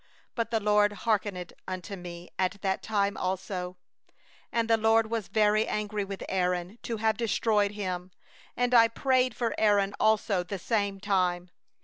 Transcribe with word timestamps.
But 0.33 0.49
the 0.49 0.59
LORD 0.59 0.93
hearkened 1.05 1.53
unto 1.67 1.95
me 1.95 2.31
that 2.39 2.81
time 2.81 3.15
also. 3.15 3.77
20Moreover 4.51 4.67
the 4.67 4.77
LORD 4.77 5.11
was 5.11 5.27
very 5.27 5.67
angry 5.67 6.03
with 6.03 6.23
Aaron 6.27 6.79
to 6.81 6.97
have 6.97 7.17
destroyed 7.17 7.73
him; 7.73 8.09
and 8.57 8.73
I 8.73 8.87
prayed 8.87 9.35
for 9.35 9.53
Aaron 9.59 9.93
also 9.99 10.41
the 10.41 10.57
same 10.57 10.99
time. 10.99 11.51